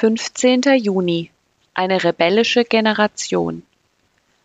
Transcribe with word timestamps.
15. 0.00 0.62
Juni 0.76 1.32
Eine 1.74 2.04
rebellische 2.04 2.64
Generation 2.64 3.64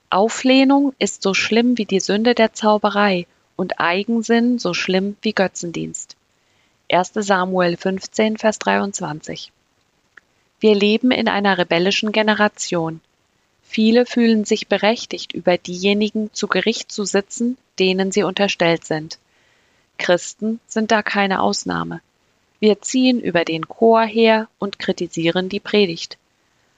Auflehnung 0.10 0.96
ist 0.98 1.22
so 1.22 1.36
schlimm 1.36 1.78
wie 1.78 1.86
die 1.86 2.00
Sünde 2.00 2.34
der 2.34 2.54
Zauberei 2.54 3.28
und 3.56 3.80
Eigensinn 3.80 4.58
so 4.58 4.74
schlimm 4.74 5.16
wie 5.22 5.34
Götzendienst. 5.34 6.16
1. 6.92 7.12
Samuel 7.14 7.78
15, 7.78 8.40
Vers 8.40 8.58
23 8.58 9.52
Wir 10.60 10.74
leben 10.74 11.12
in 11.12 11.28
einer 11.28 11.56
rebellischen 11.60 12.12
Generation. 12.12 13.00
Viele 13.62 14.08
fühlen 14.08 14.46
sich 14.46 14.68
berechtigt, 14.68 15.34
über 15.34 15.60
diejenigen 15.60 16.34
zu 16.34 16.48
Gericht 16.48 16.92
zu 16.92 17.06
sitzen, 17.06 17.60
denen 17.78 18.12
sie 18.12 18.24
unterstellt 18.24 18.86
sind. 18.86 19.20
Christen 20.00 20.60
sind 20.66 20.90
da 20.90 21.04
keine 21.04 21.44
Ausnahme. 21.44 22.02
Wir 22.64 22.82
ziehen 22.82 23.20
über 23.20 23.44
den 23.44 23.68
Chor 23.68 24.04
her 24.04 24.48
und 24.58 24.80
kritisieren 24.80 25.50
die 25.50 25.60
Predigt. 25.60 26.18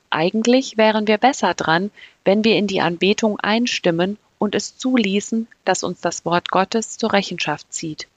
Eigentlich 0.10 0.78
wären 0.78 1.06
wir 1.06 1.20
besser 1.20 1.54
dran, 1.54 1.92
wenn 2.24 2.44
wir 2.44 2.58
in 2.58 2.66
die 2.66 2.82
Anbetung 2.82 3.40
einstimmen 3.40 4.18
und 4.40 4.56
es 4.56 4.80
zuließen, 4.80 5.48
dass 5.64 5.84
uns 5.84 6.02
das 6.02 6.26
Wort 6.26 6.50
Gottes 6.50 6.98
zur 6.98 7.14
Rechenschaft 7.14 7.72
zieht. 7.72 8.08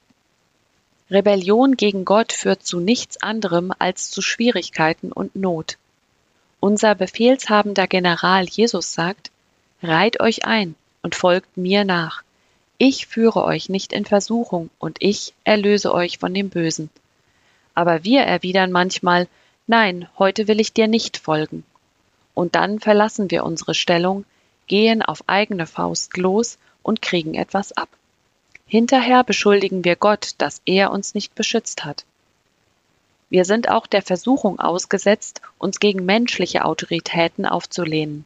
Rebellion 1.10 1.76
gegen 1.76 2.06
Gott 2.06 2.32
führt 2.32 2.64
zu 2.64 2.80
nichts 2.80 3.20
anderem 3.20 3.70
als 3.78 4.10
zu 4.10 4.22
Schwierigkeiten 4.22 5.12
und 5.12 5.36
Not. 5.36 5.76
Unser 6.60 6.94
befehlshabender 6.94 7.86
General 7.86 8.46
Jesus 8.46 8.94
sagt, 8.94 9.30
Reiht 9.82 10.20
euch 10.20 10.46
ein 10.46 10.74
und 11.02 11.14
folgt 11.14 11.58
mir 11.58 11.84
nach. 11.84 12.22
Ich 12.78 13.06
führe 13.06 13.44
euch 13.44 13.68
nicht 13.68 13.92
in 13.92 14.06
Versuchung 14.06 14.70
und 14.78 14.96
ich 15.00 15.34
erlöse 15.44 15.92
euch 15.92 16.16
von 16.16 16.32
dem 16.32 16.48
Bösen. 16.48 16.88
Aber 17.78 18.02
wir 18.02 18.22
erwidern 18.22 18.72
manchmal, 18.72 19.28
nein, 19.68 20.08
heute 20.18 20.48
will 20.48 20.58
ich 20.58 20.72
dir 20.72 20.88
nicht 20.88 21.16
folgen. 21.16 21.62
Und 22.34 22.56
dann 22.56 22.80
verlassen 22.80 23.30
wir 23.30 23.44
unsere 23.44 23.72
Stellung, 23.72 24.24
gehen 24.66 25.00
auf 25.00 25.22
eigene 25.28 25.64
Faust 25.64 26.16
los 26.16 26.58
und 26.82 27.02
kriegen 27.02 27.34
etwas 27.34 27.70
ab. 27.70 27.88
Hinterher 28.66 29.22
beschuldigen 29.22 29.84
wir 29.84 29.94
Gott, 29.94 30.32
dass 30.38 30.60
er 30.64 30.90
uns 30.90 31.14
nicht 31.14 31.36
beschützt 31.36 31.84
hat. 31.84 32.04
Wir 33.30 33.44
sind 33.44 33.68
auch 33.68 33.86
der 33.86 34.02
Versuchung 34.02 34.58
ausgesetzt, 34.58 35.40
uns 35.56 35.78
gegen 35.78 36.04
menschliche 36.04 36.64
Autoritäten 36.64 37.46
aufzulehnen. 37.46 38.24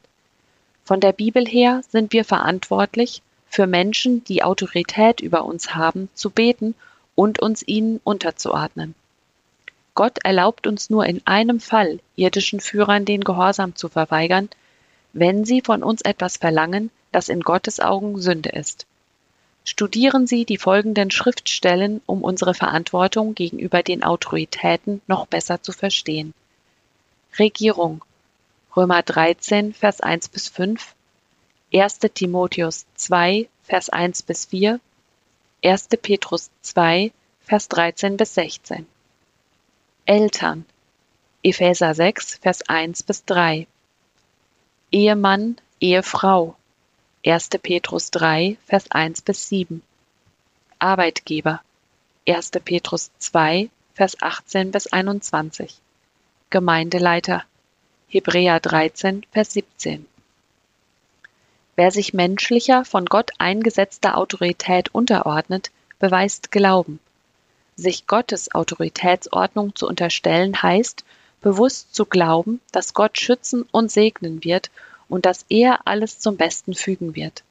Von 0.83 1.01
der 1.01 1.13
Bibel 1.13 1.47
her 1.47 1.83
sind 1.91 2.15
wir 2.15 2.25
verantwortlich, 2.25 3.21
für 3.51 3.67
Menschen, 3.67 4.25
die 4.25 4.45
Autorität 4.45 5.21
über 5.21 5.45
uns 5.45 5.75
haben, 5.75 6.09
zu 6.15 6.31
beten 6.31 6.75
und 7.15 7.39
uns 7.43 7.63
ihnen 7.69 8.01
unterzuordnen. 8.03 8.95
Gott 9.95 10.19
erlaubt 10.25 10.67
uns 10.67 10.89
nur 10.89 11.05
in 11.05 11.21
einem 11.27 11.61
Fall, 11.61 12.01
irdischen 12.17 12.61
Führern 12.61 13.05
den 13.05 13.23
Gehorsam 13.23 13.77
zu 13.77 13.89
verweigern, 13.89 14.49
wenn 15.13 15.45
sie 15.45 15.61
von 15.61 15.83
uns 15.83 16.01
etwas 16.01 16.39
verlangen, 16.39 16.91
das 17.11 17.29
in 17.29 17.41
Gottes 17.41 17.79
Augen 17.79 18.19
Sünde 18.19 18.49
ist. 18.51 18.87
Studieren 19.65 20.27
Sie 20.27 20.45
die 20.45 20.57
folgenden 20.57 21.11
Schriftstellen, 21.11 22.01
um 22.07 22.25
unsere 22.25 22.55
Verantwortung 22.55 23.35
gegenüber 23.35 23.83
den 23.83 24.03
Autoritäten 24.03 25.03
noch 25.07 25.27
besser 25.27 25.63
zu 25.63 25.73
verstehen. 25.73 26.35
Regierung 27.39 28.05
Römer 28.75 29.03
13, 29.03 29.75
Vers 29.75 30.01
1 30.01 30.31
bis 30.31 30.49
5, 30.49 30.95
1. 31.73 31.99
Timotheus 32.15 32.87
2, 32.97 33.49
Vers 33.63 33.91
1 33.91 34.23
bis 34.23 34.47
4, 34.47 34.81
1. 35.63 35.89
Petrus 36.01 36.51
2, 36.63 37.13
Vers 37.43 37.69
13 37.69 38.17
bis 38.17 38.35
16. 38.35 38.87
Eltern. 40.05 40.65
Epheser 41.45 41.95
6, 41.95 42.39
Vers 42.43 42.69
1 42.69 43.05
bis 43.05 43.25
3. 43.25 43.69
Ehemann, 44.91 45.59
Ehefrau. 45.79 46.57
1. 47.25 47.51
Petrus 47.63 48.11
3, 48.11 48.57
Vers 48.67 48.91
1 48.91 49.23
bis 49.23 49.49
7. 49.49 49.81
Arbeitgeber. 50.81 51.63
1. 52.29 52.51
Petrus 52.65 53.13
2, 53.19 53.71
Vers 53.95 54.21
18 54.21 54.73
bis 54.73 54.89
21. 54.89 55.77
Gemeindeleiter. 56.51 57.45
Hebräer 58.09 58.59
13, 58.59 59.25
Vers 59.31 59.53
17. 59.53 60.05
Wer 61.77 61.93
sich 61.93 62.13
menschlicher, 62.13 62.85
von 62.85 63.07
Gott 63.07 63.31
eingesetzter 63.39 64.19
Autorität 64.19 64.93
unterordnet, 64.93 65.71
beweist 66.01 66.51
Glauben. 66.51 66.99
Sich 67.83 68.07
Gottes 68.07 68.55
Autoritätsordnung 68.55 69.75
zu 69.75 69.89
unterstellen 69.89 70.63
heißt, 70.63 71.05
bewusst 71.41 71.93
zu 71.93 72.07
glauben, 72.07 72.61
dass 72.71 72.95
Gott 72.95 73.19
schützen 73.19 73.65
und 73.73 73.91
segnen 73.91 74.45
wird 74.45 74.71
und 75.09 75.27
dass 75.27 75.45
er 75.49 75.85
alles 75.85 76.21
zum 76.21 76.37
Besten 76.37 76.75
fügen 76.75 77.17
wird. 77.17 77.43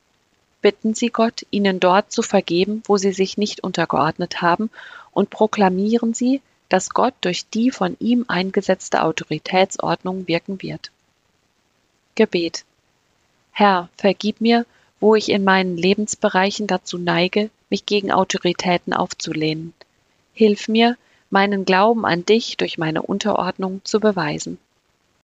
Bitten 0.62 0.94
Sie 0.94 1.10
Gott, 1.10 1.46
Ihnen 1.52 1.82
dort 1.82 2.14
zu 2.14 2.22
vergeben, 2.22 2.82
wo 2.86 2.96
Sie 2.96 3.12
sich 3.12 3.38
nicht 3.38 3.62
untergeordnet 3.62 4.42
haben, 4.42 4.70
und 5.12 5.30
proklamieren 5.30 6.14
Sie, 6.14 6.40
dass 6.70 6.92
Gott 6.92 7.14
durch 7.20 7.50
die 7.50 7.70
von 7.70 7.98
ihm 8.00 8.24
eingesetzte 8.30 9.04
Autoritätsordnung 9.04 10.30
wirken 10.30 10.62
wird. 10.62 10.92
Gebet 12.16 12.64
Herr, 13.52 13.90
vergib 13.98 14.40
mir, 14.40 14.66
wo 15.02 15.16
ich 15.16 15.28
in 15.28 15.44
meinen 15.44 15.76
Lebensbereichen 15.76 16.68
dazu 16.68 16.98
neige, 16.98 17.50
mich 17.70 17.86
gegen 17.86 18.14
Autoritäten 18.14 18.94
aufzulehnen. 18.94 19.74
Hilf 20.34 20.68
mir, 20.68 20.98
meinen 21.30 21.66
Glauben 21.66 22.06
an 22.06 22.26
dich 22.26 22.58
durch 22.58 22.78
meine 22.78 23.02
Unterordnung 23.02 23.82
zu 23.84 24.00
beweisen. 24.00 24.58